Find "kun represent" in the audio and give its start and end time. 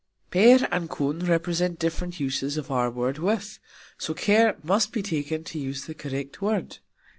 0.89-1.77